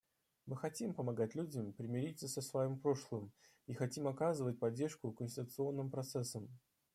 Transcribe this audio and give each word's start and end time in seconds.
Мы 0.47 0.57
хотим 0.57 0.95
помогать 0.95 1.35
людям 1.35 1.73
примириться 1.73 2.27
со 2.27 2.41
своим 2.41 2.79
прошлым 2.79 3.31
и 3.67 3.75
хотим 3.75 4.07
оказывать 4.07 4.57
поддержку 4.57 5.11
конституционным 5.11 5.91
процессам. 5.91 6.49